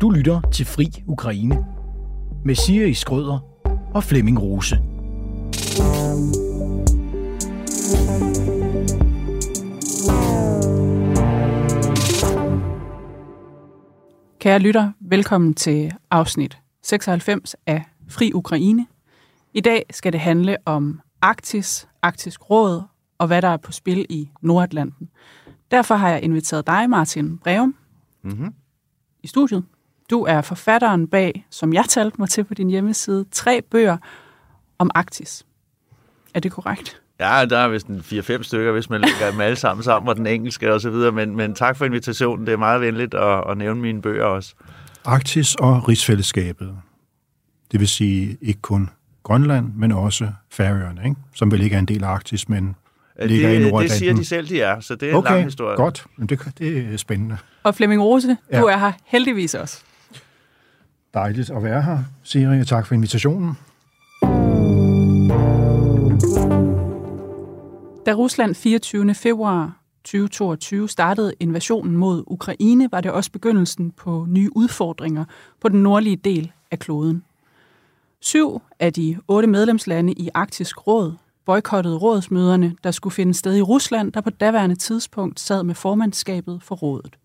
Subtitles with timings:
[0.00, 1.66] Du lytter til Fri Ukraine
[2.44, 3.38] med Siri Skrøder
[3.94, 4.76] og Flemming Rose.
[14.38, 18.86] Kære lytter, velkommen til afsnit 96 af Fri Ukraine.
[19.54, 22.82] I dag skal det handle om Arktis, Arktisk Råd
[23.18, 25.08] og hvad der er på spil i Nordatlanten.
[25.70, 27.74] Derfor har jeg inviteret dig, Martin Breum,
[28.24, 28.54] mm-hmm.
[29.22, 29.64] i studiet.
[30.10, 33.96] Du er forfatteren bag, som jeg talte mig til på din hjemmeside, tre bøger
[34.78, 35.46] om Arktis.
[36.34, 37.00] Er det korrekt?
[37.20, 40.16] Ja, der er vist en 4-5 stykker, hvis man lægger dem alle sammen sammen, og
[40.16, 42.46] den engelske og så videre, men, men tak for invitationen.
[42.46, 44.54] Det er meget venligt at, at nævne mine bøger også.
[45.04, 46.76] Arktis og rigsfællesskabet.
[47.72, 48.90] Det vil sige ikke kun
[49.22, 51.16] Grønland, men også Færøerne, ikke?
[51.34, 52.76] som vel ikke er en del af Arktis, men
[53.22, 53.90] ligger det, i Nordatlanten.
[53.90, 55.76] Det siger de selv, de er, så det er okay, en lang historie.
[55.76, 56.06] godt.
[56.28, 57.38] Det, det er spændende.
[57.62, 58.60] Og Flemming Rose, ja.
[58.60, 59.82] du er her heldigvis også.
[61.14, 63.56] Dejligt at være her, Siri, og tak for invitationen.
[68.06, 69.14] Da Rusland 24.
[69.14, 75.24] februar 2022 startede invasionen mod Ukraine, var det også begyndelsen på nye udfordringer
[75.60, 77.22] på den nordlige del af kloden.
[78.20, 81.14] Syv af de otte medlemslande i Arktisk Råd
[81.46, 86.62] boykottede rådsmøderne, der skulle finde sted i Rusland, der på daværende tidspunkt sad med formandskabet
[86.62, 87.16] for rådet.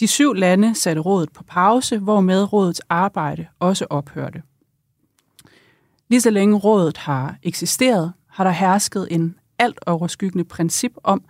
[0.00, 4.42] De syv lande satte rådet på pause, hvormed rådets arbejde også ophørte.
[6.08, 11.24] Lige så længe rådet har eksisteret, har der hersket en alt overskyggende princip om,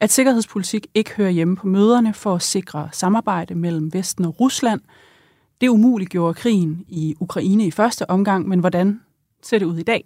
[0.00, 4.80] at sikkerhedspolitik ikke hører hjemme på møderne for at sikre samarbejde mellem Vesten og Rusland.
[5.60, 9.00] Det umuliggjorde krigen i Ukraine i første omgang, men hvordan
[9.42, 10.04] ser det ud i dag?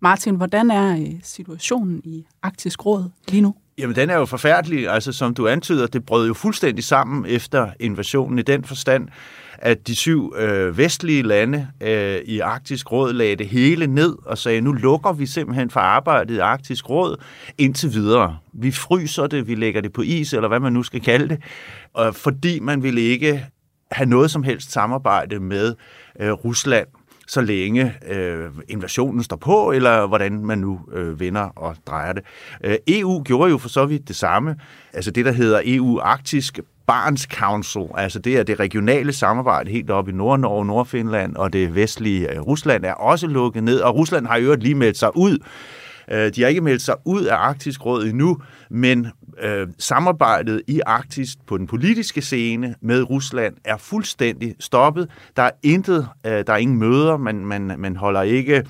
[0.00, 3.54] Martin, hvordan er øh, situationen i Arktisk Råd lige nu?
[3.78, 4.88] Jamen, den er jo forfærdelig.
[4.88, 9.08] Altså, som du antyder, det brød jo fuldstændig sammen efter invasionen i den forstand,
[9.58, 14.38] at de syv øh, vestlige lande øh, i Arktisk Råd lagde det hele ned og
[14.38, 17.22] sagde, nu lukker vi simpelthen for arbejdet i Arktisk Råd
[17.58, 18.38] indtil videre.
[18.52, 21.42] Vi fryser det, vi lægger det på is, eller hvad man nu skal kalde det,
[21.94, 23.46] og fordi man ville ikke
[23.90, 25.74] have noget som helst samarbejde med
[26.20, 26.86] øh, Rusland
[27.28, 32.22] så længe øh, invasionen står på, eller hvordan man nu øh, vender og drejer det.
[32.64, 34.56] Øh, EU gjorde jo for så vidt det samme.
[34.92, 40.08] Altså det, der hedder EU-Arktisk Barns Council, altså det er det regionale samarbejde helt op
[40.08, 44.36] i Nord-Norge, Nordfinland og det vestlige øh, Rusland er også lukket ned, og Rusland har
[44.36, 45.38] jo lige meldt sig ud
[46.10, 48.38] Øh, de har ikke meldt sig ud af Arktisk Råd endnu,
[48.70, 49.06] men
[49.42, 55.08] øh, samarbejdet i Arktis på den politiske scene med Rusland er fuldstændig stoppet.
[55.36, 58.64] Der er intet, øh, der er ingen møder, man, man, man holder ikke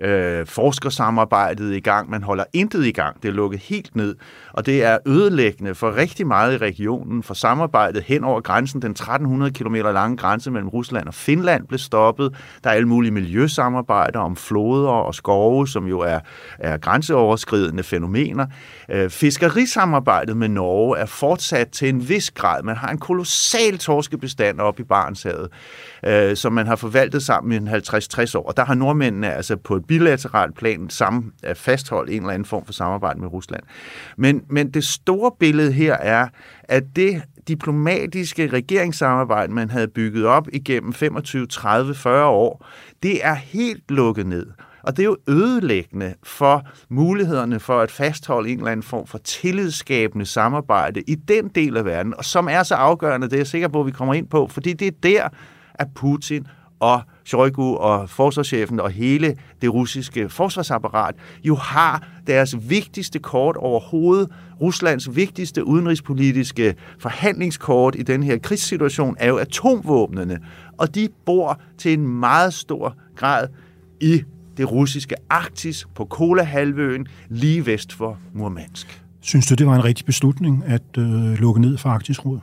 [0.00, 2.10] øh, forskersamarbejdet i gang.
[2.10, 3.22] Man holder intet i gang.
[3.22, 4.16] Det er lukket helt ned.
[4.52, 8.82] Og det er ødelæggende for rigtig meget i regionen, for samarbejdet hen over grænsen.
[8.82, 12.34] Den 1300 km lange grænse mellem Rusland og Finland blev stoppet.
[12.64, 16.18] Der er alle mulige miljøsamarbejder om floder og skove, som jo er,
[16.58, 18.46] er grænseoverskridende fænomener.
[18.90, 22.62] Øh, fiskerisamarbejdet med Norge er fortsat til en vis grad.
[22.62, 25.48] Man har en kolossal torskebestand op i Barentshavet,
[26.06, 28.48] øh, som man har forvaltet sammen i 50-60 år.
[28.48, 32.34] Og der har nordmændene altså på et bilateralt plan sammen at øh, fastholde en eller
[32.34, 33.62] anden form for samarbejde med Rusland.
[34.16, 36.28] Men, men det store billede her er,
[36.64, 42.66] at det diplomatiske regeringssamarbejde, man havde bygget op igennem 25, 30, 40 år,
[43.02, 44.46] det er helt lukket ned.
[44.82, 49.18] Og det er jo ødelæggende for mulighederne for at fastholde en eller anden form for
[49.18, 53.46] tillidsskabende samarbejde i den del af verden, og som er så afgørende, det er jeg
[53.46, 55.28] sikker på, at vi kommer ind på, fordi det er der,
[55.74, 56.46] at Putin
[56.80, 61.14] og Shoigu og forsvarschefen og hele det russiske forsvarsapparat
[61.44, 64.28] jo har deres vigtigste kort overhovedet.
[64.60, 70.38] Ruslands vigtigste udenrigspolitiske forhandlingskort i den her krigssituation er jo atomvåbnene,
[70.78, 73.48] og de bor til en meget stor grad
[74.00, 74.22] i
[74.56, 79.02] det russiske Arktis på Kolahalvøen lige vest for Murmansk.
[79.20, 82.38] Synes du, det var en rigtig beslutning at øh, lukke ned for Arktisk Råd?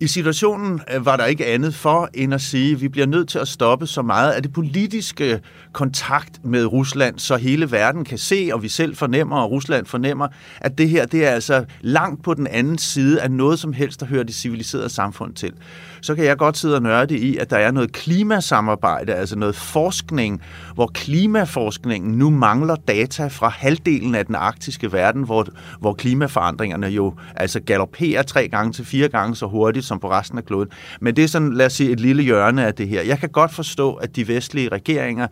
[0.00, 3.28] I situationen øh, var der ikke andet for end at sige, at vi bliver nødt
[3.28, 5.40] til at stoppe så meget af det politiske
[5.72, 10.28] kontakt med Rusland, så hele verden kan se, og vi selv fornemmer, og Rusland fornemmer,
[10.60, 14.00] at det her det er altså langt på den anden side af noget som helst,
[14.00, 15.52] der hører det civiliserede samfund til.
[16.00, 19.56] Så kan jeg godt sidde og nørde i, at der er noget klimasamarbejde, altså noget
[19.56, 20.42] forskning,
[20.74, 25.46] hvor klimaforskningen nu mangler data fra halvdelen af den arktiske verden, hvor,
[25.80, 30.38] hvor klimaforandringerne jo altså galopperer tre gange til fire gange så hurtigt, som på resten
[30.38, 30.68] af kloden.
[31.00, 33.02] Men det er sådan, lad os sige, et lille hjørne af det her.
[33.02, 35.26] Jeg kan godt forstå, at de vestlige regeringer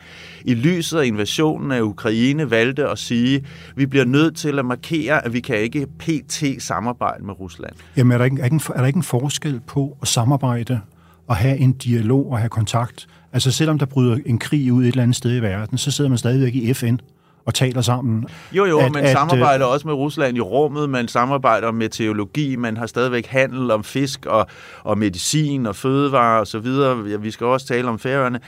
[0.44, 3.42] i lyset af invasionen af Ukraine valgte at sige, at
[3.76, 6.44] vi bliver nødt til at markere, at vi kan ikke pt.
[6.58, 7.72] samarbejde med Rusland.
[7.96, 10.80] Jamen er der ikke, er, der, er der ikke en forskel på at samarbejde
[11.26, 13.06] og have en dialog og have kontakt?
[13.32, 16.10] Altså selvom der bryder en krig ud et eller andet sted i verden, så sidder
[16.10, 16.96] man stadigvæk i FN
[17.46, 18.26] og taler sammen.
[18.52, 21.88] Jo, jo, at, man at, samarbejder at, også med Rusland i rummet, man samarbejder med
[21.88, 24.46] teologi, man har stadigvæk handel om fisk og,
[24.82, 26.66] og medicin og fødevarer osv.
[27.10, 28.40] Ja, vi skal også tale om færøerne.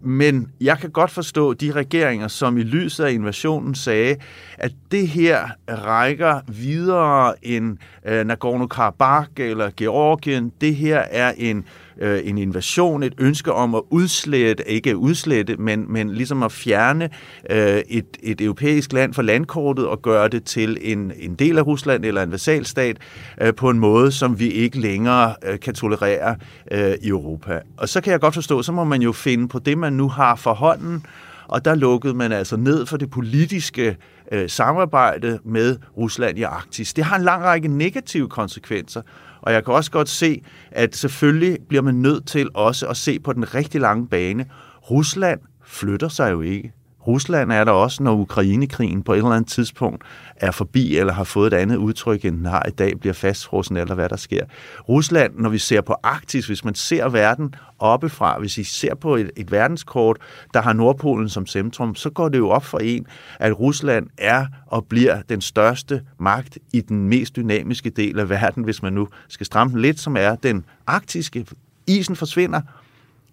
[0.00, 4.16] Men jeg kan godt forstå de regeringer, som i lyset af invasionen sagde,
[4.58, 10.52] at det her rækker videre end øh, Nagorno-Karabakh eller Georgien.
[10.60, 11.64] Det her er en
[12.00, 17.10] øh, en invasion, et ønske om at udslette, ikke udslette, men, men ligesom at fjerne
[17.50, 21.66] øh, et, et europæisk land fra landkortet og gøre det til en, en del af
[21.66, 22.96] Rusland eller en vasalstat
[23.40, 26.36] øh, på en måde, som vi ikke længere øh, kan tolerere
[26.70, 27.60] øh, i Europa.
[27.76, 30.08] Og så kan jeg godt forstå, så må man jo finde på det, man nu
[30.08, 31.06] har for hånden,
[31.48, 33.96] og der lukkede man altså ned for det politiske
[34.32, 36.94] øh, samarbejde med Rusland i Arktis.
[36.94, 39.02] Det har en lang række negative konsekvenser,
[39.46, 43.18] og jeg kan også godt se, at selvfølgelig bliver man nødt til også at se
[43.18, 44.46] på den rigtig lange bane.
[44.90, 46.72] Rusland flytter sig jo ikke.
[47.06, 50.04] Rusland er der også, når Ukrainekrigen på et eller andet tidspunkt
[50.36, 53.76] er forbi, eller har fået et andet udtryk, end den har i dag, bliver fastfrossen,
[53.76, 54.44] eller hvad der sker.
[54.88, 59.16] Rusland, når vi ser på Arktis, hvis man ser verden oppefra, hvis I ser på
[59.16, 60.16] et, et verdenskort,
[60.54, 63.06] der har Nordpolen som centrum, så går det jo op for en,
[63.40, 68.64] at Rusland er og bliver den største magt i den mest dynamiske del af verden,
[68.64, 71.46] hvis man nu skal stramme den lidt, som er den arktiske.
[71.86, 72.60] Isen forsvinder.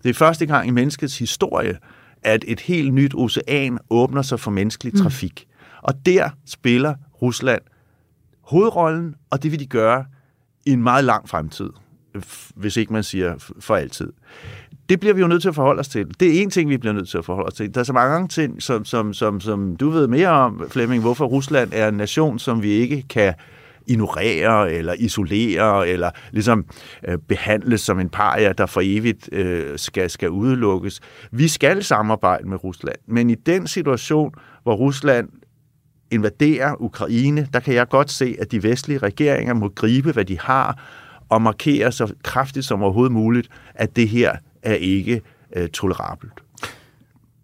[0.03, 1.77] Det er første gang i menneskets historie,
[2.23, 5.01] at et helt nyt ocean åbner sig for menneskelig mm.
[5.01, 5.47] trafik.
[5.47, 5.65] Mm.
[5.81, 7.61] Og der spiller Rusland
[8.41, 10.05] hovedrollen, og det vil de gøre
[10.65, 11.69] i en meget lang fremtid,
[12.55, 14.13] hvis ikke man siger for altid.
[14.89, 16.19] Det bliver vi jo nødt til at forholde os til.
[16.19, 17.73] Det er en ting, vi bliver nødt til at forholde os til.
[17.73, 21.25] Der er så mange ting, som, som, som, som du ved mere om, Flemming, hvorfor
[21.25, 23.33] Rusland er en nation, som vi ikke kan øh,
[23.87, 26.65] ignorere eller isolere eller ligesom
[27.07, 30.99] øh, behandles som en paria, der for evigt øh, skal, skal udelukkes.
[31.31, 34.33] Vi skal samarbejde med Rusland, men i den situation,
[34.63, 35.29] hvor Rusland
[36.11, 40.39] invaderer Ukraine, der kan jeg godt se, at de vestlige regeringer må gribe, hvad de
[40.39, 40.79] har,
[41.29, 45.21] og markere så kraftigt som overhovedet muligt, at det her er ikke
[45.55, 46.43] øh, tolerabelt.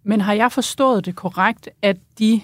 [0.04, 2.40] Men har jeg forstået det korrekt, at de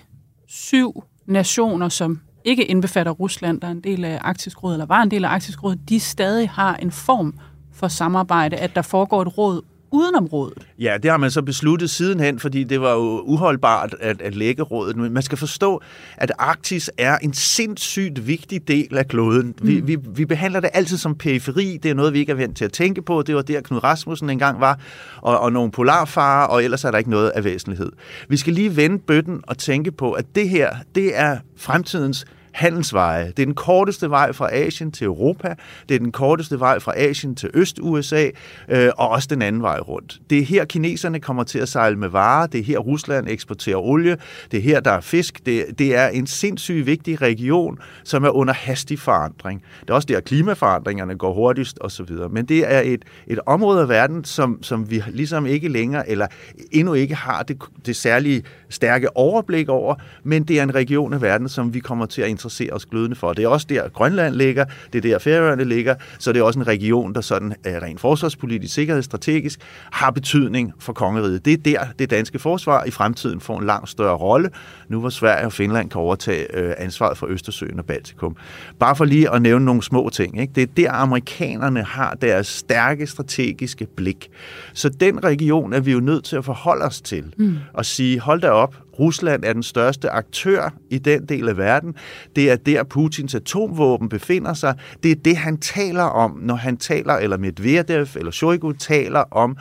[0.46, 5.02] syv nationer, som ikke indbefatter Rusland, der er en del af Arktisk Råd, eller var
[5.02, 7.34] en del af Arktisk Råd, de stadig har en form
[7.72, 10.66] for samarbejde, at der foregår et råd udenom rådet.
[10.78, 14.62] Ja, det har man så besluttet sidenhen, fordi det var jo uholdbart at, at lægge
[14.62, 14.96] rådet.
[14.96, 15.80] Men man skal forstå,
[16.16, 19.46] at Arktis er en sindssygt vigtig del af kloden.
[19.46, 19.68] Mm.
[19.68, 21.78] Vi, vi, vi behandler det altid som periferi.
[21.82, 23.22] Det er noget, vi ikke er vant til at tænke på.
[23.22, 24.78] Det var der, Knud Rasmussen engang var,
[25.16, 27.92] og, og nogle polarfarer, og ellers er der ikke noget af væsentlighed.
[28.28, 32.26] Vi skal lige vende bøtten og tænke på, at det her, det er fremtidens
[32.56, 33.26] handelsveje.
[33.26, 35.54] Det er den korteste vej fra Asien til Europa,
[35.88, 38.28] det er den korteste vej fra Asien til Øst-USA,
[38.68, 40.20] øh, og også den anden vej rundt.
[40.30, 43.76] Det er her, kineserne kommer til at sejle med varer, det er her, Rusland eksporterer
[43.76, 44.16] olie,
[44.50, 45.46] det er her, der er fisk.
[45.46, 49.62] Det, det er en sindssygt vigtig region, som er under hastig forandring.
[49.80, 52.10] Det er også der, klimaforandringerne går hurtigst osv.
[52.30, 56.26] Men det er et, et område af verden, som, som vi ligesom ikke længere, eller
[56.72, 57.56] endnu ikke har det,
[57.86, 59.94] det særlige stærke overblik over,
[60.24, 63.16] men det er en region af verden, som vi kommer til at interessere os glødende
[63.16, 63.32] for.
[63.32, 66.58] Det er også der, Grønland ligger, det er der, Færøerne ligger, så det er også
[66.58, 69.60] en region, der sådan er rent forsvarspolitisk, sikkerhedsstrategisk,
[69.92, 71.44] har betydning for kongeriget.
[71.44, 74.50] Det er der, det danske forsvar i fremtiden får en langt større rolle,
[74.88, 78.36] nu hvor Sverige og Finland kan overtage øh, ansvaret for Østersøen og Baltikum.
[78.78, 80.40] Bare for lige at nævne nogle små ting.
[80.40, 80.52] Ikke?
[80.54, 84.30] Det er der, amerikanerne har deres stærke strategiske blik.
[84.72, 87.56] Så den region er vi jo nødt til at forholde os til mm.
[87.72, 91.94] og sige, hold da op, Rusland er den største aktør i den del af verden.
[92.36, 94.74] Det er der, Putins atomvåben befinder sig.
[95.02, 99.56] Det er det, han taler om, når han taler, eller Medvedev eller Shoigu taler om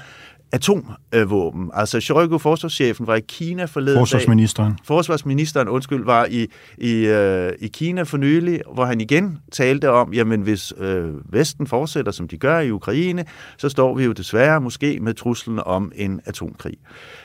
[0.56, 1.70] atomvåben.
[1.74, 4.72] Altså Shoigu, forsvarschefen, var i Kina forleden Forsvarsministeren.
[4.72, 4.80] Dag.
[4.84, 6.48] Forsvarsministeren, undskyld, var i,
[6.78, 11.68] i, uh, i Kina for nylig, hvor han igen talte om, jamen hvis uh, Vesten
[11.68, 13.26] fortsætter, som de gør i Ukraine,
[13.58, 16.78] så står vi jo desværre måske med truslen om en atomkrig.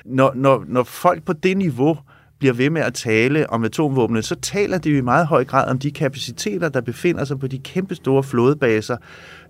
[0.05, 1.99] Når, når, når folk på det niveau
[2.39, 5.71] bliver ved med at tale om atomvåbne, så taler de jo i meget høj grad
[5.71, 8.97] om de kapaciteter, der befinder sig på de kæmpe store flådebaser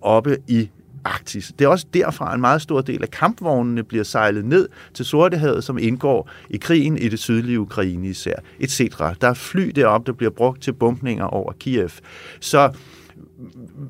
[0.01, 0.71] oppe i
[1.05, 1.53] Arktis.
[1.59, 5.65] Det er også derfra en meget stor del af kampvognene bliver sejlet ned til Sortehavet,
[5.65, 8.81] som indgår i krigen i det sydlige Ukraine især, etc.
[9.21, 11.91] Der er fly deroppe, der bliver brugt til bombninger over Kiev.
[12.41, 12.73] Så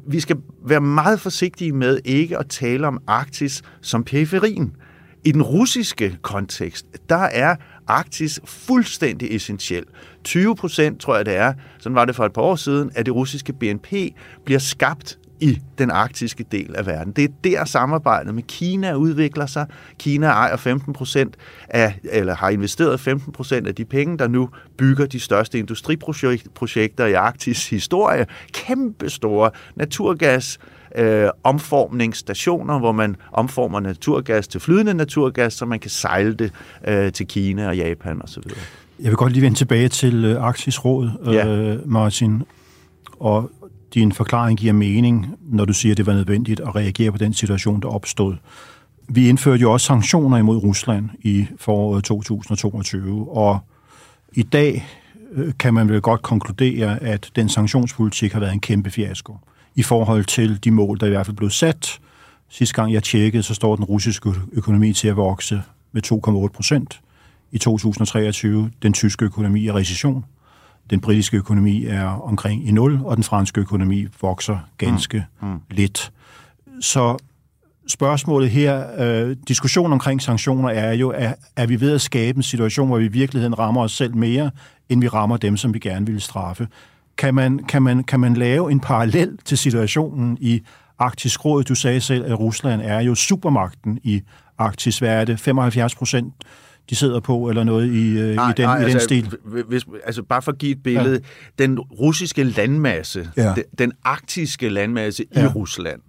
[0.06, 4.76] vi skal være meget forsigtige med ikke at tale om Arktis som periferien.
[5.24, 9.84] I den russiske kontekst, der er Arktis fuldstændig essentiel.
[10.24, 13.06] 20 procent, tror jeg det er, sådan var det for et par år siden, at
[13.06, 13.92] det russiske BNP
[14.44, 17.12] bliver skabt i den arktiske del af verden.
[17.12, 19.66] Det er der samarbejdet med Kina udvikler sig.
[19.98, 21.36] Kina ejer 15 procent
[21.68, 27.06] af, eller har investeret 15 procent af de penge, der nu bygger de største industriprojekter
[27.06, 28.26] i Arktis historie.
[28.52, 30.58] Kæmpe store naturgas
[30.96, 36.52] øh, omformningsstationer, hvor man omformer naturgas til flydende naturgas, så man kan sejle det
[36.88, 38.42] øh, til Kina og Japan osv.
[39.00, 41.46] Jeg vil godt lige vende tilbage til øh, Arktis Råd, ja.
[41.46, 42.42] øh, Martin.
[43.20, 43.50] Og
[43.94, 47.34] din forklaring giver mening, når du siger, at det var nødvendigt at reagere på den
[47.34, 48.36] situation, der opstod.
[49.08, 53.58] Vi indførte jo også sanktioner imod Rusland i foråret 2022, og
[54.32, 54.86] i dag
[55.32, 59.36] øh, kan man vel godt konkludere, at den sanktionspolitik har været en kæmpe fiasko
[59.74, 62.00] i forhold til de mål, der i hvert fald blev sat.
[62.48, 67.00] Sidste gang jeg tjekkede, så står den russiske økonomi til at vokse med 2,8 procent
[67.52, 68.70] i 2023.
[68.82, 70.24] Den tyske økonomi er recession.
[70.90, 75.48] Den britiske økonomi er omkring i nul, og den franske økonomi vokser ganske mm.
[75.48, 75.60] Mm.
[75.70, 76.12] lidt.
[76.80, 77.16] Så
[77.88, 82.42] spørgsmålet her, øh, diskussionen omkring sanktioner er jo, er, er vi ved at skabe en
[82.42, 84.50] situation, hvor vi i virkeligheden rammer os selv mere,
[84.88, 86.68] end vi rammer dem, som vi gerne vil straffe?
[87.18, 90.60] Kan man, kan man, kan man lave en parallel til situationen i
[90.98, 91.64] Arktisk Råd?
[91.64, 94.22] Du sagde selv, at Rusland er jo supermagten i
[94.58, 94.98] Arktis.
[94.98, 95.40] Hvad er det?
[95.40, 96.34] 75 procent
[96.90, 99.36] de sidder på, eller noget i, øh, nej, i, den, nej, i den altså, stil?
[99.68, 101.20] Hvis, altså bare for at give et billede.
[101.58, 101.64] Ja.
[101.64, 103.54] Den russiske landmasse, ja.
[103.54, 105.44] den, den arktiske landmasse ja.
[105.44, 106.00] i Rusland,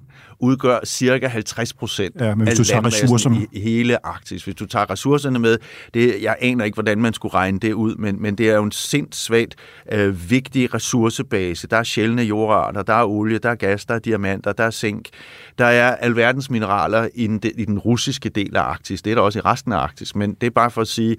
[0.41, 3.47] udgør cirka 50 procent ja, men hvis du tager ressourcerne.
[3.51, 4.43] i hele Arktis.
[4.43, 5.57] Hvis du tager ressourcerne med,
[5.93, 8.63] det, jeg aner ikke, hvordan man skulle regne det ud, men, men det er jo
[8.63, 9.55] en sindssvagt
[9.91, 11.67] øh, vigtig ressourcebase.
[11.67, 14.71] Der er sjældne jordarter, der er olie, der er gas, der er diamanter, der er
[14.71, 15.09] zink.
[15.57, 19.01] Der er alverdens mineraler i den, i den russiske del af Arktis.
[19.01, 21.17] Det er der også i resten af Arktis, men det er bare for at sige,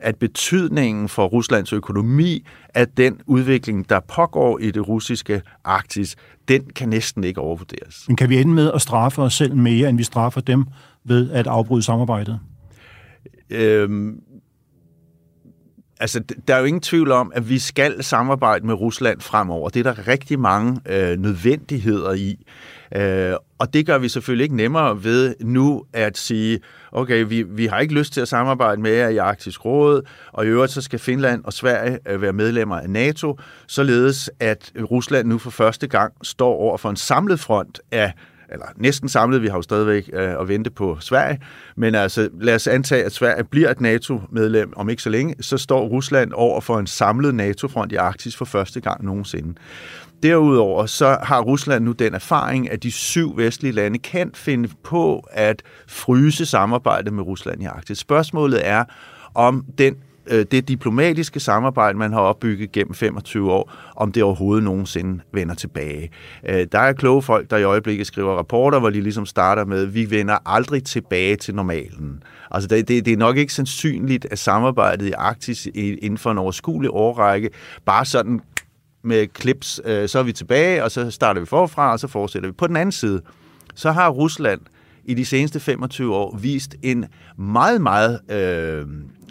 [0.00, 6.16] at betydningen for Ruslands økonomi af den udvikling, der pågår i det russiske Arktis,
[6.48, 8.04] den kan næsten ikke overvurderes.
[8.08, 10.64] Men kan vi ende med at straffe os selv mere, end vi straffer dem
[11.04, 12.40] ved at afbryde samarbejdet?
[13.50, 14.20] Øhm,
[16.00, 19.68] altså, der er jo ingen tvivl om, at vi skal samarbejde med Rusland fremover.
[19.68, 22.46] Det er der rigtig mange øh, nødvendigheder i.
[22.96, 26.60] Øh, og det gør vi selvfølgelig ikke nemmere ved nu at sige,
[26.92, 30.02] okay, vi, vi har ikke lyst til at samarbejde med jer i Arktisk Råd,
[30.32, 34.72] og i øvrigt så skal Finland og Sverige øh, være medlemmer af NATO, således at
[34.90, 38.12] Rusland nu for første gang står over for en samlet front af
[38.48, 41.40] eller næsten samlet, vi har jo stadigvæk øh, at vente på Sverige,
[41.76, 45.58] men altså lad os antage, at Sverige bliver et NATO-medlem om ikke så længe, så
[45.58, 49.54] står Rusland over for en samlet NATO-front i Arktis for første gang nogensinde.
[50.22, 55.28] Derudover så har Rusland nu den erfaring, at de syv vestlige lande kan finde på
[55.30, 57.98] at fryse samarbejdet med Rusland i Arktis.
[57.98, 58.84] Spørgsmålet er,
[59.34, 59.96] om den
[60.30, 65.54] øh, det diplomatiske samarbejde, man har opbygget gennem 25 år, om det overhovedet nogensinde vender
[65.54, 66.10] tilbage.
[66.48, 69.86] Øh, der er kloge folk, der i øjeblikket skriver rapporter, hvor de ligesom starter med,
[69.86, 72.22] vi vender aldrig tilbage til normalen.
[72.50, 76.38] Altså det, det, det er nok ikke sandsynligt, at samarbejdet i Arktis inden for en
[76.38, 77.50] overskuelig årrække
[77.84, 78.40] bare sådan
[79.02, 82.48] med clips, øh, så er vi tilbage, og så starter vi forfra, og så fortsætter
[82.48, 82.52] vi.
[82.52, 83.22] På den anden side,
[83.74, 84.60] så har Rusland
[85.08, 87.04] i de seneste 25 år vist en
[87.36, 88.86] meget, meget øh,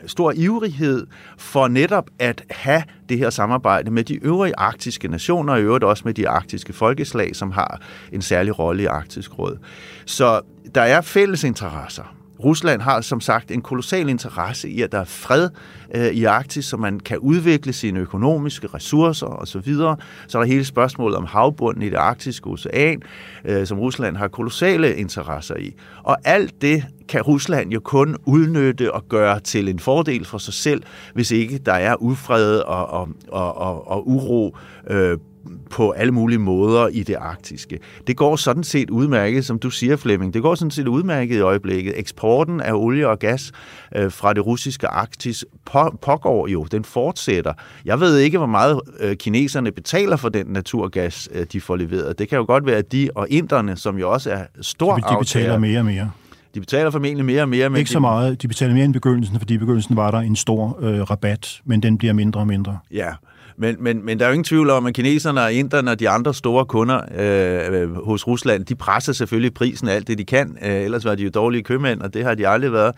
[0.05, 1.07] stor ivrighed
[1.37, 5.83] for netop at have det her samarbejde med de øvrige arktiske nationer, og i øvrigt
[5.83, 7.81] også med de arktiske folkeslag, som har
[8.11, 9.57] en særlig rolle i Arktisk Råd.
[10.05, 10.41] Så
[10.75, 12.16] der er fælles interesser.
[12.43, 15.49] Rusland har som sagt en kolossal interesse i, at der er fred
[15.95, 19.61] øh, i Arktis, så man kan udvikle sine økonomiske ressourcer osv.
[19.61, 19.95] Så,
[20.27, 23.01] så er der hele spørgsmålet om havbunden i det arktiske ocean,
[23.45, 25.73] øh, som Rusland har kolossale interesser i.
[26.03, 30.53] Og alt det kan Rusland jo kun udnytte og gøre til en fordel for sig
[30.53, 34.57] selv, hvis ikke der er ufred og, og, og, og, og uro
[34.89, 35.17] øh,
[35.69, 37.79] på alle mulige måder i det arktiske.
[38.07, 40.33] Det går sådan set udmærket, som du siger, Flemming.
[40.33, 41.99] Det går sådan set udmærket i øjeblikket.
[41.99, 43.51] Eksporten af olie og gas
[43.95, 46.63] øh, fra det russiske Arktis på, pågår jo.
[46.63, 47.53] Den fortsætter.
[47.85, 52.19] Jeg ved ikke, hvor meget øh, kineserne betaler for den naturgas, øh, de får leveret.
[52.19, 55.01] Det kan jo godt være, at de og inderne, som jo også er stor De,
[55.01, 56.11] de betaler mere og mere.
[56.55, 57.69] De betaler formentlig mere og mere.
[57.69, 58.41] Men ikke så meget.
[58.41, 61.83] De betaler mere end begyndelsen, fordi i begyndelsen var der en stor øh, rabat, men
[61.83, 62.77] den bliver mindre og mindre.
[62.91, 63.09] Ja,
[63.57, 66.09] men, men, men der er jo ingen tvivl om, at kineserne og inderne og de
[66.09, 70.25] andre store kunder øh, øh, hos Rusland, de presser selvfølgelig prisen af alt det, de
[70.25, 70.57] kan.
[70.61, 72.95] Øh, ellers var de jo dårlige købmænd, og det har de aldrig været.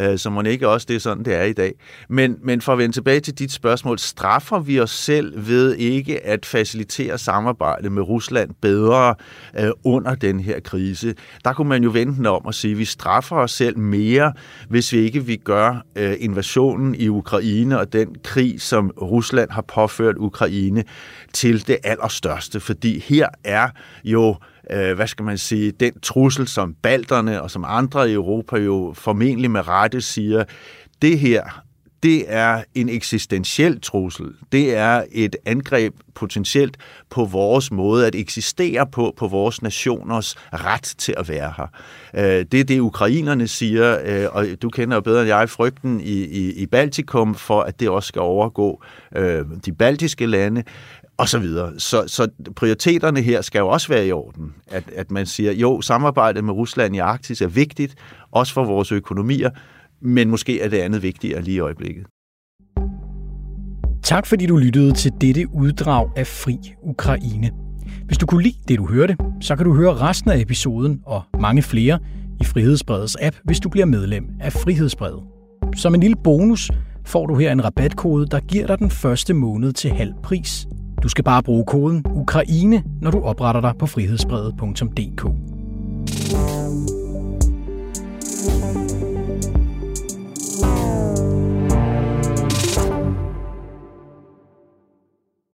[0.00, 1.74] Øh, så må ikke også det er sådan, det er i dag.
[2.08, 6.26] Men, men for at vende tilbage til dit spørgsmål, straffer vi os selv ved ikke
[6.26, 9.14] at facilitere samarbejde med Rusland bedre
[9.58, 11.14] øh, under den her krise?
[11.44, 14.32] Der kunne man jo vente den om og sige, at vi straffer os selv mere,
[14.68, 19.62] hvis vi ikke vi gør øh, invasionen i Ukraine og den krig, som Rusland har
[19.62, 20.84] påført Ukraine,
[21.32, 22.60] til det allerstørste.
[22.60, 23.68] Fordi her er
[24.04, 24.36] jo
[24.70, 28.92] øh, hvad skal man sige, den trussel, som balterne og som andre i Europa jo
[28.96, 30.44] formentlig med rette siger,
[31.02, 31.62] det her,
[32.02, 34.26] det er en eksistentiel trussel.
[34.52, 36.76] Det er et angreb potentielt
[37.10, 41.66] på vores måde at eksistere på, på vores nationers ret til at være her.
[42.14, 46.00] Øh, det er det, ukrainerne siger, øh, og du kender jo bedre end jeg frygten
[46.00, 48.82] i, i, i Baltikum for, at det også skal overgå
[49.16, 50.62] øh, de baltiske lande
[51.22, 51.72] og så videre.
[51.78, 54.54] Så, så prioriteterne her skal jo også være i orden.
[54.70, 57.94] At, at man siger, jo, samarbejdet med Rusland i Arktis er vigtigt,
[58.32, 59.50] også for vores økonomier,
[60.00, 62.06] men måske er det andet vigtigere lige i øjeblikket.
[64.02, 67.50] Tak fordi du lyttede til dette uddrag af Fri Ukraine.
[68.06, 71.22] Hvis du kunne lide det, du hørte, så kan du høre resten af episoden og
[71.40, 71.98] mange flere
[72.40, 75.22] i Frihedsbredets app, hvis du bliver medlem af Frihedsbredet.
[75.76, 76.70] Som en lille bonus
[77.06, 80.66] får du her en rabatkode, der giver dig den første måned til halv pris.
[81.02, 85.26] Du skal bare bruge koden Ukraine, når du opretter dig på frihedsbrevet.dk.